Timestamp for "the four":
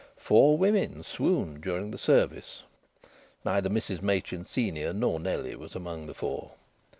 6.07-6.53